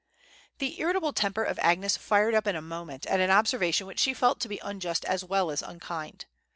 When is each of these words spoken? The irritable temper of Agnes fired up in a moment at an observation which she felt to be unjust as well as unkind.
The 0.57 0.79
irritable 0.81 1.13
temper 1.13 1.43
of 1.43 1.59
Agnes 1.59 1.95
fired 1.95 2.33
up 2.33 2.47
in 2.47 2.55
a 2.55 2.61
moment 2.63 3.05
at 3.05 3.19
an 3.19 3.29
observation 3.29 3.85
which 3.85 3.99
she 3.99 4.15
felt 4.15 4.39
to 4.39 4.49
be 4.49 4.57
unjust 4.63 5.05
as 5.05 5.23
well 5.23 5.51
as 5.51 5.61
unkind. 5.61 6.25